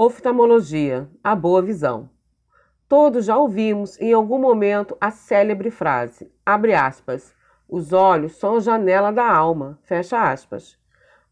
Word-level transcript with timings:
Oftalmologia, 0.00 1.08
a 1.24 1.34
boa 1.34 1.60
visão. 1.60 2.08
Todos 2.88 3.24
já 3.24 3.36
ouvimos 3.36 4.00
em 4.00 4.12
algum 4.12 4.38
momento 4.38 4.96
a 5.00 5.10
célebre 5.10 5.72
frase, 5.72 6.30
abre 6.46 6.72
aspas, 6.72 7.34
os 7.68 7.92
olhos 7.92 8.36
são 8.36 8.54
a 8.54 8.60
janela 8.60 9.10
da 9.10 9.28
alma, 9.28 9.76
fecha 9.82 10.30
aspas. 10.30 10.78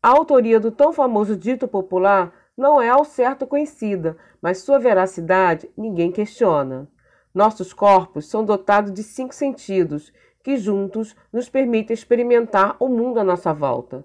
A 0.03 0.09
autoria 0.09 0.59
do 0.59 0.73
tão 0.73 0.93
famoso 0.93 1.37
dito 1.37 1.69
popular 1.69 2.33
não 2.57 2.83
é 2.83 2.89
ao 2.89 3.05
certo 3.05 3.47
conhecida, 3.47 4.17
mas 4.43 4.59
sua 4.59 4.81
veracidade 4.81 5.71
ninguém 5.77 6.11
questiona. 6.11 6.89
Nossos 7.33 7.73
corpos 7.73 8.29
são 8.29 8.45
dotados 8.45 8.93
de 8.93 9.05
cinco 9.05 9.33
sentidos, 9.33 10.13
que 10.43 10.57
juntos 10.57 11.15
nos 11.33 11.49
permitem 11.49 11.95
experimentar 11.95 12.75
o 12.81 12.89
mundo 12.89 13.21
à 13.21 13.23
nossa 13.23 13.55
volta. 13.55 14.05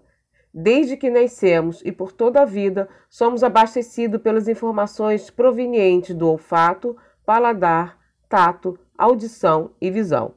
Desde 0.53 0.97
que 0.97 1.09
nascemos 1.09 1.81
e 1.85 1.91
por 1.91 2.11
toda 2.11 2.41
a 2.41 2.45
vida, 2.45 2.89
somos 3.09 3.43
abastecidos 3.43 4.21
pelas 4.21 4.49
informações 4.49 5.29
provenientes 5.29 6.13
do 6.13 6.27
olfato, 6.27 6.97
paladar, 7.25 7.97
tato, 8.27 8.77
audição 8.97 9.71
e 9.79 9.89
visão. 9.89 10.33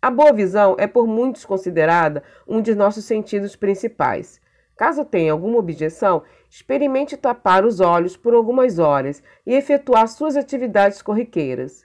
A 0.00 0.10
boa 0.10 0.32
visão 0.32 0.76
é 0.78 0.86
por 0.86 1.08
muitos 1.08 1.44
considerada 1.44 2.22
um 2.46 2.62
de 2.62 2.72
nossos 2.72 3.04
sentidos 3.04 3.56
principais. 3.56 4.40
Caso 4.76 5.04
tenha 5.04 5.32
alguma 5.32 5.58
objeção, 5.58 6.22
experimente 6.48 7.16
tapar 7.16 7.64
os 7.64 7.80
olhos 7.80 8.16
por 8.16 8.32
algumas 8.32 8.78
horas 8.78 9.20
e 9.44 9.54
efetuar 9.54 10.06
suas 10.06 10.36
atividades 10.36 11.02
corriqueiras. 11.02 11.84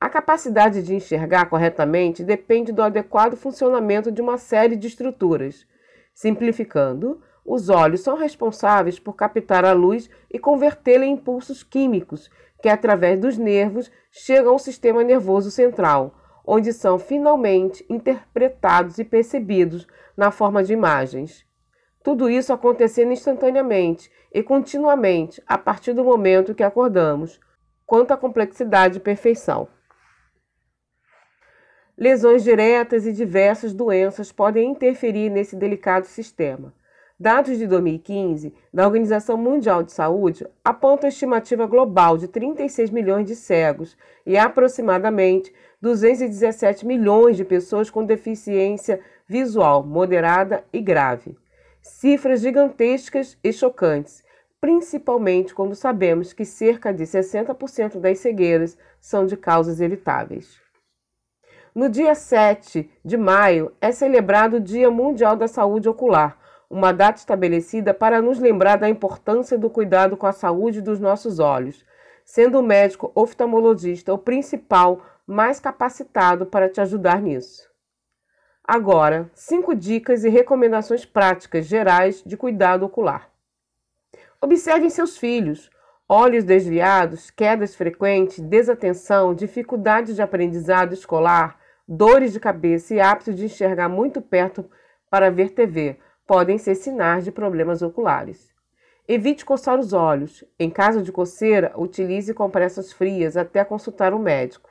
A 0.00 0.08
capacidade 0.08 0.82
de 0.82 0.94
enxergar 0.94 1.50
corretamente 1.50 2.24
depende 2.24 2.72
do 2.72 2.82
adequado 2.82 3.36
funcionamento 3.36 4.10
de 4.10 4.22
uma 4.22 4.38
série 4.38 4.74
de 4.74 4.86
estruturas. 4.86 5.66
Simplificando, 6.12 7.20
os 7.44 7.68
olhos 7.68 8.00
são 8.00 8.16
responsáveis 8.16 8.98
por 8.98 9.14
captar 9.14 9.64
a 9.64 9.72
luz 9.72 10.10
e 10.30 10.38
convertê-la 10.38 11.04
em 11.04 11.12
impulsos 11.12 11.62
químicos, 11.62 12.30
que 12.62 12.68
através 12.68 13.18
dos 13.18 13.38
nervos 13.38 13.90
chegam 14.10 14.52
ao 14.52 14.58
sistema 14.58 15.02
nervoso 15.02 15.50
central, 15.50 16.14
onde 16.46 16.72
são 16.72 16.98
finalmente 16.98 17.84
interpretados 17.88 18.98
e 18.98 19.04
percebidos 19.04 19.86
na 20.16 20.30
forma 20.30 20.62
de 20.62 20.72
imagens. 20.72 21.46
Tudo 22.02 22.30
isso 22.30 22.52
acontecendo 22.52 23.12
instantaneamente 23.12 24.10
e 24.32 24.42
continuamente 24.42 25.42
a 25.46 25.58
partir 25.58 25.92
do 25.92 26.04
momento 26.04 26.54
que 26.54 26.62
acordamos, 26.62 27.40
quanto 27.86 28.12
à 28.12 28.16
complexidade 28.16 28.98
e 28.98 29.00
perfeição. 29.00 29.68
Lesões 32.00 32.42
diretas 32.42 33.06
e 33.06 33.12
diversas 33.12 33.74
doenças 33.74 34.32
podem 34.32 34.70
interferir 34.70 35.28
nesse 35.28 35.54
delicado 35.54 36.06
sistema. 36.06 36.72
Dados 37.18 37.58
de 37.58 37.66
2015 37.66 38.54
da 38.72 38.86
Organização 38.86 39.36
Mundial 39.36 39.82
de 39.82 39.92
Saúde 39.92 40.46
apontam 40.64 41.06
a 41.06 41.10
estimativa 41.10 41.66
global 41.66 42.16
de 42.16 42.26
36 42.26 42.88
milhões 42.88 43.26
de 43.26 43.36
cegos 43.36 43.98
e 44.24 44.38
aproximadamente 44.38 45.52
217 45.82 46.86
milhões 46.86 47.36
de 47.36 47.44
pessoas 47.44 47.90
com 47.90 48.02
deficiência 48.02 49.00
visual 49.28 49.84
moderada 49.84 50.64
e 50.72 50.80
grave. 50.80 51.36
Cifras 51.82 52.40
gigantescas 52.40 53.36
e 53.44 53.52
chocantes, 53.52 54.24
principalmente 54.58 55.54
quando 55.54 55.74
sabemos 55.74 56.32
que 56.32 56.46
cerca 56.46 56.94
de 56.94 57.04
60% 57.04 58.00
das 58.00 58.20
cegueiras 58.20 58.78
são 58.98 59.26
de 59.26 59.36
causas 59.36 59.82
evitáveis. 59.82 60.69
No 61.80 61.88
dia 61.88 62.14
7 62.14 62.90
de 63.02 63.16
maio 63.16 63.72
é 63.80 63.90
celebrado 63.90 64.58
o 64.58 64.60
Dia 64.60 64.90
Mundial 64.90 65.34
da 65.34 65.48
Saúde 65.48 65.88
Ocular, 65.88 66.36
uma 66.68 66.92
data 66.92 67.18
estabelecida 67.18 67.94
para 67.94 68.20
nos 68.20 68.38
lembrar 68.38 68.76
da 68.76 68.86
importância 68.86 69.56
do 69.56 69.70
cuidado 69.70 70.14
com 70.14 70.26
a 70.26 70.32
saúde 70.32 70.82
dos 70.82 71.00
nossos 71.00 71.38
olhos, 71.38 71.82
sendo 72.22 72.58
o 72.58 72.62
médico 72.62 73.10
oftalmologista 73.14 74.12
o 74.12 74.18
principal, 74.18 75.00
mais 75.26 75.58
capacitado 75.58 76.44
para 76.44 76.68
te 76.68 76.82
ajudar 76.82 77.22
nisso. 77.22 77.66
Agora, 78.62 79.30
cinco 79.32 79.74
dicas 79.74 80.22
e 80.22 80.28
recomendações 80.28 81.06
práticas 81.06 81.64
gerais 81.64 82.22
de 82.26 82.36
cuidado 82.36 82.84
ocular. 82.84 83.30
Observem 84.38 84.90
seus 84.90 85.16
filhos. 85.16 85.70
Olhos 86.06 86.44
desviados, 86.44 87.30
quedas 87.30 87.74
frequentes, 87.74 88.38
desatenção, 88.38 89.32
dificuldades 89.32 90.16
de 90.16 90.20
aprendizado 90.20 90.92
escolar, 90.92 91.59
dores 91.92 92.32
de 92.32 92.38
cabeça 92.38 92.94
e 92.94 93.00
hábito 93.00 93.34
de 93.34 93.46
enxergar 93.46 93.88
muito 93.88 94.22
perto 94.22 94.70
para 95.10 95.28
ver 95.28 95.50
TV 95.50 95.98
podem 96.24 96.56
ser 96.56 96.76
sinais 96.76 97.24
de 97.24 97.32
problemas 97.32 97.82
oculares. 97.82 98.54
Evite 99.08 99.44
coçar 99.44 99.76
os 99.76 99.92
olhos. 99.92 100.44
Em 100.56 100.70
caso 100.70 101.02
de 101.02 101.10
coceira, 101.10 101.72
utilize 101.76 102.32
compressas 102.32 102.92
frias 102.92 103.36
até 103.36 103.64
consultar 103.64 104.14
o 104.14 104.20
médico. 104.20 104.70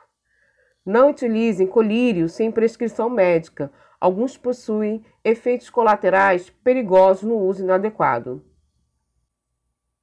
Não 0.84 1.10
utilizem 1.10 1.66
colírio 1.66 2.26
sem 2.26 2.50
prescrição 2.50 3.10
médica. 3.10 3.70
Alguns 4.00 4.38
possuem 4.38 5.04
efeitos 5.22 5.68
colaterais 5.68 6.48
perigosos 6.48 7.24
no 7.24 7.36
uso 7.36 7.62
inadequado. 7.62 8.42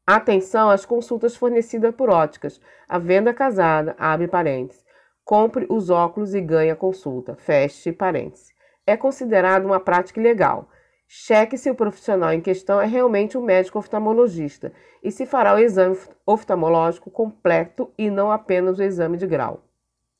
Atenção 0.05 0.69
às 0.69 0.85
consultas 0.85 1.35
fornecidas 1.35 1.95
por 1.95 2.11
óticas. 2.11 2.61
A 2.87 2.99
venda 2.99 3.33
casada, 3.33 3.95
abre 3.97 4.27
parênteses, 4.27 4.85
Compre 5.27 5.67
os 5.69 5.89
óculos 5.89 6.33
e 6.33 6.39
ganhe 6.39 6.71
a 6.71 6.75
consulta. 6.77 7.35
Feche 7.35 7.91
parênteses. 7.91 8.53
É 8.85 8.95
considerado 8.95 9.65
uma 9.65 9.77
prática 9.77 10.21
ilegal. 10.21 10.69
Cheque 11.05 11.57
se 11.57 11.69
o 11.69 11.75
profissional 11.75 12.31
em 12.31 12.39
questão 12.39 12.79
é 12.79 12.85
realmente 12.85 13.37
um 13.37 13.41
médico 13.41 13.77
oftalmologista 13.77 14.71
e 15.03 15.11
se 15.11 15.25
fará 15.25 15.53
o 15.53 15.59
exame 15.59 15.97
oftalmológico 16.25 17.11
completo 17.11 17.91
e 17.97 18.09
não 18.09 18.31
apenas 18.31 18.79
o 18.79 18.83
exame 18.83 19.17
de 19.17 19.27
grau. 19.27 19.65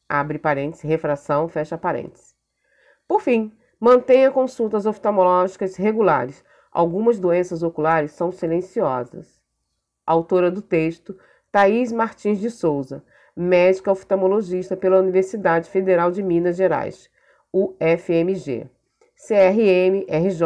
Abre 0.09 0.37
parênteses, 0.37 0.83
refração, 0.83 1.47
fecha 1.47 1.77
parênteses. 1.77 2.35
Por 3.07 3.21
fim, 3.21 3.53
mantenha 3.79 4.29
consultas 4.29 4.85
oftalmológicas 4.85 5.77
regulares. 5.77 6.43
Algumas 6.69 7.17
doenças 7.17 7.63
oculares 7.63 8.11
são 8.11 8.29
silenciosas. 8.29 9.39
Autora 10.05 10.51
do 10.51 10.61
texto, 10.61 11.17
Thaís 11.49 11.93
Martins 11.93 12.41
de 12.41 12.51
Souza 12.51 13.05
médica 13.37 13.91
oftalmologista 13.91 14.75
pela 14.75 14.99
Universidade 14.99 15.69
Federal 15.69 16.11
de 16.11 16.23
Minas 16.23 16.57
Gerais, 16.57 17.07
UFMG. 17.53 18.67
CRM 19.15 20.05
RJ 20.09 20.41